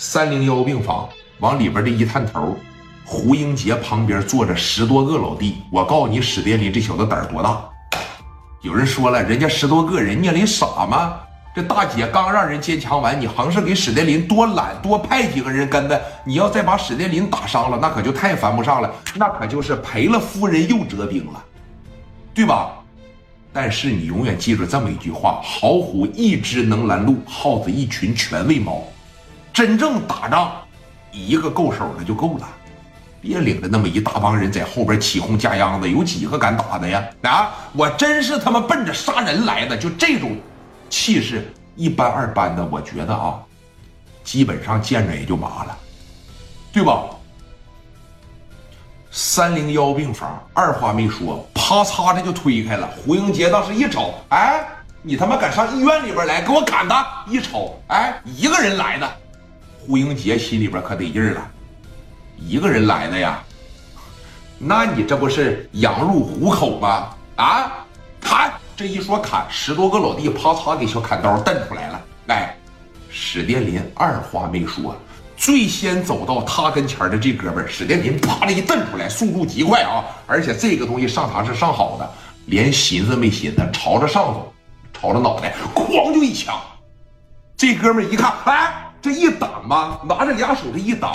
[0.00, 1.08] 三零幺病房
[1.40, 2.56] 往里边这一探头，
[3.04, 5.56] 胡英杰旁边坐着十多个老弟。
[5.72, 7.64] 我告诉你，史殿林这小子胆儿多大？
[8.62, 11.16] 有人说了，人家十多个人，聂林傻吗？
[11.52, 16.00] 这大姐刚让人坚强完，你横是给史殿林多揽多派几个人跟着。
[16.24, 21.44] 你要再把史殿林打伤了，那可就太犯不上了，那可就是赔了夫人又折兵了，
[22.32, 22.70] 对吧？
[23.52, 28.84] 但是你永远记住这么一句话：好虎一只能拦路，耗子一群全喂猫。
[29.58, 30.52] 真正打仗，
[31.10, 32.48] 一个够手的就够了，
[33.20, 37.04] 别领着那么一大帮人在后边起哄架秧子，有几个敢打的呀？
[37.22, 40.36] 啊，我真是他妈奔着杀人来的，就这种
[40.88, 43.34] 气势，一般二般的，我觉得啊，
[44.22, 45.76] 基本上见着也就麻了，
[46.72, 47.02] 对吧？
[49.10, 52.88] 三零幺病房，二话没说，啪嚓的就推开了。
[53.04, 54.64] 胡英杰当时一瞅，哎，
[55.02, 56.94] 你他妈敢上医院里边来，给我砍的！
[57.26, 59.10] 一瞅，哎，一个人来的。
[59.88, 61.50] 胡英杰心里边可得劲儿了，
[62.36, 63.42] 一个人来的呀，
[64.58, 67.08] 那你这不是羊入虎口吗？
[67.36, 67.72] 啊，
[68.20, 68.52] 砍！
[68.76, 72.04] 这一说砍，十多个老弟啪嚓给小砍刀瞪出来了。
[72.26, 72.54] 哎，
[73.08, 74.94] 史殿林二话没说，
[75.38, 80.04] 最先走到他跟前的这哥们儿，史殿林啪的一瞪出来，速度极快啊！
[80.26, 82.12] 而且这个东西上膛是上好的，
[82.44, 84.52] 连寻思没寻思，朝着上走，
[84.92, 86.54] 朝着脑袋，哐就一枪。
[87.56, 88.84] 这哥们儿一看，哎。
[89.00, 91.12] 这一挡吧，拿着俩手这一挡，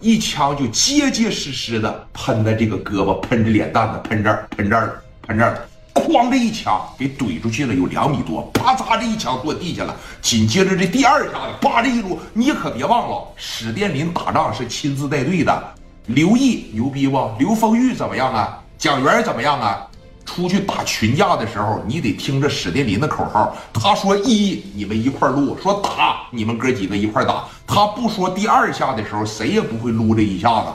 [0.00, 9.96] 一枪就结结实实的喷在这个胳膊，喷着脸蛋子，喷这儿，喷这儿，喷这儿，哐这一枪给怼出去了，有两米多，啪嚓这一枪落地下了。
[10.22, 15.74] 紧接着这第二下子，叭这一撸，你可别忘了，史殿林打仗是亲自带队的，
[16.06, 17.30] 刘毅牛逼不？
[17.38, 18.60] 刘丰玉怎么样啊？
[18.78, 19.86] 蒋元怎么样啊？
[20.24, 23.56] 出去打群架的时候，你得听着史殿林的口号。
[23.72, 27.44] 他说一，你们一块撸；说打，你们哥几个一块打。
[27.66, 30.66] 他不说第二下的时候，谁也不会撸这一下子。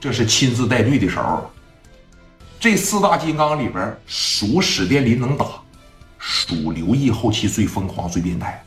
[0.00, 1.48] 这是亲自带队的时候。
[2.58, 5.46] 这四大金刚里边，属史殿林能打，
[6.18, 8.62] 属刘毅后期最疯狂、最变态。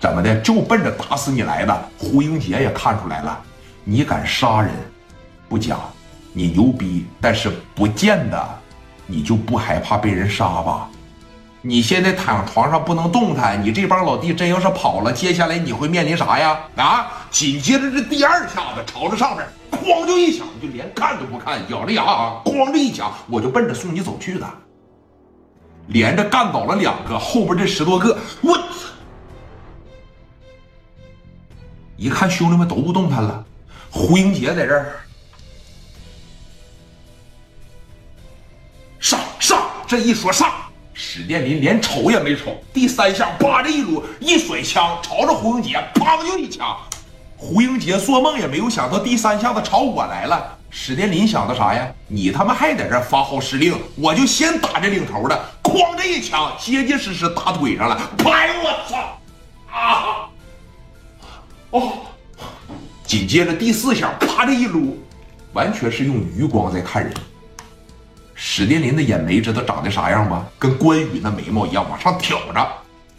[0.00, 0.38] 怎么的？
[0.40, 1.88] 就奔着打死你来的。
[1.98, 3.40] 胡英杰也看出来了，
[3.84, 4.72] 你敢杀人，
[5.48, 5.78] 不假，
[6.32, 8.60] 你牛逼，但是不见得。
[9.06, 10.88] 你就不害怕被人杀吧？
[11.66, 16.58] 你现在躺床上不能动弹，你这帮老弟真要是跑了，接下来你会面临啥呀？
[16.76, 17.10] 啊！
[17.30, 24.46] 紧接着这第二下子朝着上面，哐就一枪，就连看都不看，咬着牙啊，哐这一枪，我就奔着送你走去的。
[25.86, 28.64] 连着干倒了两个，后边这十多个，我操！
[31.96, 33.42] 一看兄弟们都不动弹了，
[33.90, 34.96] 胡英杰在这儿。
[39.86, 40.50] 这一说上，
[40.94, 46.76] 史殿林连瞅也没瞅，第三下叭这一撸，一甩枪朝着胡英杰，砰就一枪。
[47.36, 50.56] 胡英杰做梦也没有想到第三下子朝我来了。
[50.70, 51.86] 史殿林想的啥呀？
[52.08, 58.00] 你他妈还在这发号施令，我就先打这领头的，哐这一枪，结结实实打腿上了。
[58.18, 59.20] 拍我操！
[59.70, 60.30] 啊！
[61.70, 61.92] 哦！
[63.06, 64.98] 紧接着第四下，啪这一撸，
[65.52, 67.12] 完全是用余光在看人。
[68.46, 70.46] 史殿林的眼眉知道长得啥样吗？
[70.58, 72.72] 跟关羽那眉毛一样，往上挑着，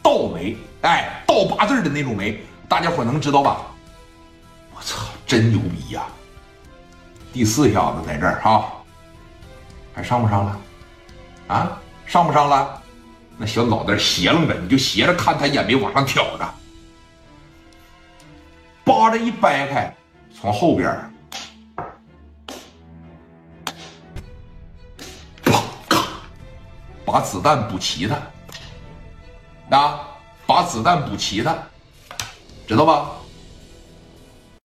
[0.04, 3.58] 倒眉，哎，倒八字的那种眉，大家伙能知道吧？
[4.76, 6.04] 我操，真牛逼呀！
[7.34, 8.72] 第四下子在这儿哈，
[9.96, 10.62] 还上不上了？
[11.48, 12.80] 啊，上不上了？
[13.36, 16.54] 那小脑袋斜楞着，你就斜着看他眼眉往上挑着，
[18.84, 19.92] 扒着一掰开，
[20.40, 20.96] 从后边。
[27.06, 28.16] 把子弹补齐它，
[29.78, 30.00] 啊，
[30.48, 31.56] 把子弹补齐它，
[32.68, 33.12] 知道吧？